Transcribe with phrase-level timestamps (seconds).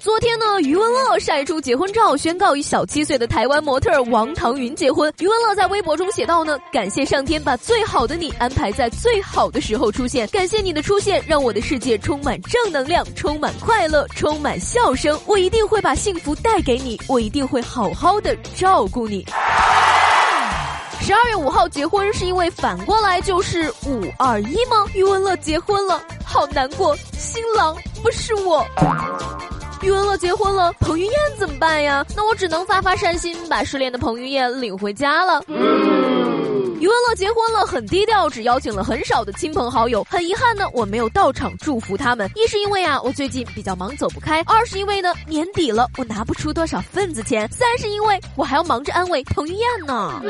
[0.00, 5.12] 昨天呢，余文乐晒出结婚照，宣告与小七岁的台湾模特王唐云结婚。
[5.18, 15.18] 余文乐在微博中写道呢：“感谢上天把最好的你安排在最好的时候出现，感谢你的出现，让我的世界充满正能量，充满快乐，充满笑声。
[15.26, 19.26] 我一定会把幸福带给你，我一定会好好的照顾你。”
[21.02, 24.86] 十二月五号结婚是因为反过来就是五二一吗？
[24.94, 28.64] 余文乐结婚了，好难过，新郎不是我。
[29.80, 32.04] 余文乐结婚了，彭于晏怎么办呀？
[32.16, 35.42] 那我只能发发善心，把失恋的彭于晏领回家了。
[36.80, 40.04] 余文乐结婚了，很低调，只邀请了很少的亲朋好友。
[40.10, 42.28] 很遗憾呢，我没有到场祝福他们。
[42.34, 50.20] 一是因为啊，我最近比较忙，走不开；二是因为呢，年底了，我拿不出多少份子钱；三是因为我还要忙着安慰彭于晏呢。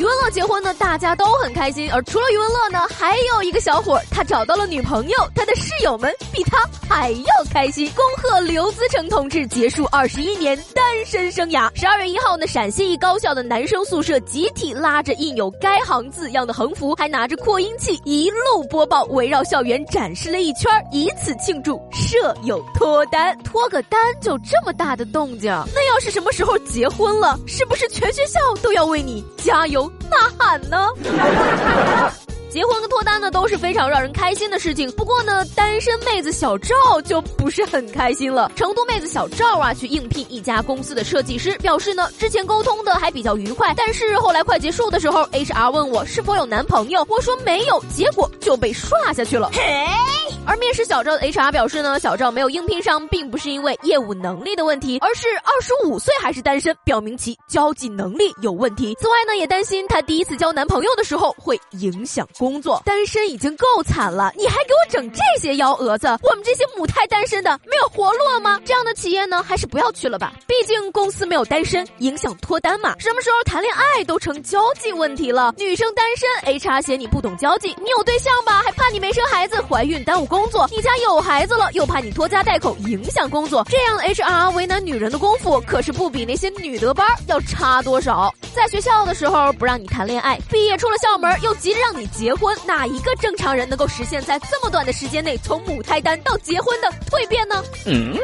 [0.00, 1.92] 余文乐结婚呢，大家都很开心。
[1.92, 7.86] 而除了余文乐呢，还有一个小伙，他找到了女朋友，他的室友们比他还要开心。
[7.90, 11.70] 恭贺刘思成同志结束二十一年单身生涯。
[11.78, 23.36] 十二月一号呢，陕西一高校的男生宿舍集体拉着印有该行字样的横幅，还拿着扩音器一路播报，围绕校园展示了一圈，以此庆祝舍友脱单。
[23.44, 29.89] 脱个单就这么大的动静，那要是什么时候结婚了，是不是全学校都要为你加油？
[30.10, 30.88] 呐喊呢？
[32.50, 34.90] 结婚跟脱单呢都是非常让人开心的事情。
[34.92, 36.74] 不过呢，单身妹子小赵
[37.04, 38.50] 就不是很开心了。
[38.56, 49.48] 成都妹子小赵啊，去应聘一家公司的设计师，表示呢之前沟通的还比较愉快，但是后来快结束的时候，HR 问我是否有男朋友，我说没有，结果就被刷下去了。
[49.52, 50.19] 嘿。
[50.46, 58.94] 而面试小赵的 HR 表示呢，小赵没有应聘上，并不是因为业务能力的问题，而是二十五岁还是单身，表明其交际能力有问题。
[59.00, 62.82] 此外呢，也担心她第一次交男朋友的时候会影响工作。
[62.84, 66.08] 单身已经够惨了，你还给我整这些幺蛾子？
[66.22, 68.60] 我们这些母胎单身的没有活路吗？
[68.64, 70.32] 这样的企业呢，还是不要去了吧。
[70.46, 72.96] 毕竟公司没有单身，影响脱单嘛。
[72.98, 75.54] 什么时候谈恋爱都成交际问题了？
[75.58, 80.48] 女生单身，HR 嫌你不懂交际，你有对象吧，还怕你没生孩子，怀孕耽误工。
[80.50, 88.34] 作，你家有孩子了，又怕你拖家带口影响工作，这样 HR 为难女人的功夫可是不比那些女德班要差多少。
[88.52, 97.62] 在学校的时候不让你谈恋爱，毕业出了校门又急着让你结婚，哪一个正常人能够实现在这么短的时间内从母胎单到结婚的蜕变呢？
[97.86, 98.16] 嗯。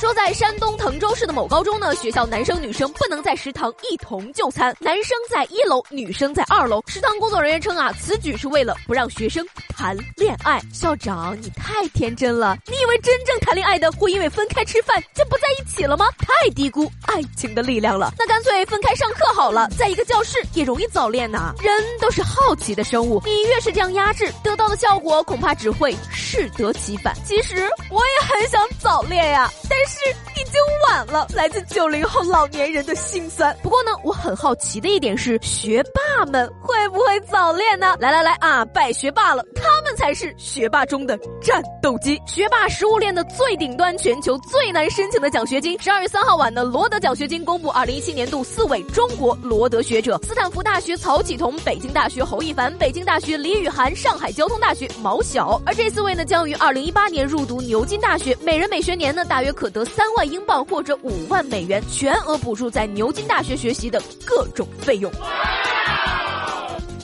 [0.00, 6.82] 说在山东滕州市的某高中呢，学校男生女生不能在食堂一同就餐，男生在一楼，女生在二楼。
[6.86, 9.46] 食堂工作人员称啊，此举是为了不让学生
[9.76, 10.58] 谈恋爱。
[10.72, 16.06] 校长，你太天真了，你以为真正谈恋爱的会因为分开吃饭就不在一起了吗？
[16.16, 18.10] 太低估爱情的力量了。
[18.18, 21.52] 那干脆分开上课好了，在一个教室也容易早恋呐。
[21.60, 27.14] 人都是好奇的生物，你越是这样压制，得到的效果恐怕只会适得其反。
[27.26, 29.89] 其实我也很想早恋呀，但是。
[29.90, 30.08] 是
[30.40, 33.54] 已经晚了，来自九零后老年人的心酸。
[33.60, 37.96] 不过呢，我很好奇的一点是，学霸们会不会早恋呢？
[37.98, 42.20] 来来来啊，拜学霸了，他们才是学霸中的战斗机。
[42.24, 45.76] 学霸食物链的最顶端，全球最难申请的奖学金。
[45.80, 55.60] 十二月三号晚的罗德奖学金公布，二零一七年度四位中国罗德学者：斯坦福大学曹启彤、北京大学侯一凡、北京大学李雨涵、上海交通大学毛晓。
[55.66, 59.79] 而这四位呢，将于二零一八年入读牛津大学，每人每学年呢，大约可得。
[59.84, 65.10] 三万英镑或者五万美元，全额补助在牛津大学学习的各种费用。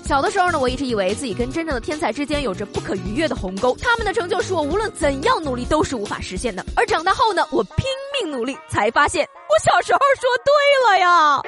[0.05, 6.65] 小的时候呢，我一直以为自己跟真正的天才之间有着不可逾越的鸿沟，他们的成就是我无论怎样努力都是无法实现的。
[6.77, 7.85] 而长大后呢，我拼
[8.23, 10.53] 命努力，才发现我小时候说对
[10.93, 11.43] 了呀。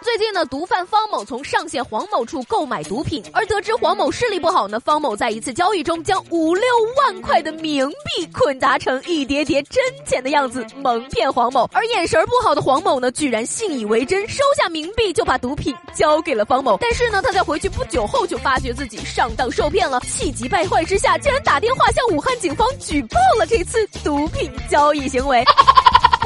[0.00, 6.64] 最近呢，毒贩方某从上线黄某处购买毒品，而得知黄某视力不好呢，方某在一次交易中将五六
[6.96, 11.68] 万块的冥币混杂成一叠叠真钱的样子，蒙骗黄某。
[11.72, 16.78] 而眼神不好的黄某呢，居然信以为真，收下冥币就把毒品交给了方某。
[16.80, 25.44] 但是呢，他在回去不久后就发觉自己上当受骗了，气急败坏之下，竟然打电话向武汉警方举报了这次毒品交易行为。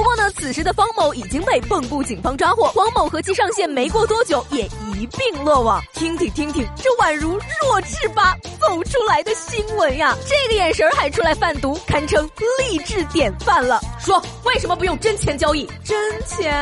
[0.02, 4.64] 不过呢，此时的方某已经被蚌埠警方抓获，黄某和其上线没过多久也
[4.96, 5.80] 一并落网。
[5.92, 10.12] 听听听听，这宛如弱智吧走出来的新闻呀！
[10.26, 12.28] 这个眼神还出来贩毒，堪称
[12.58, 13.80] 励志典范了。
[14.00, 15.70] 说为什么不用真钱交易？
[15.84, 16.52] 真钱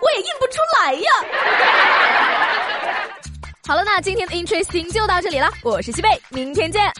[0.00, 1.10] 我也印不出来呀。
[3.64, 6.92] 好了，那今天的 Interesting 就到这里了，我是西贝，明天见。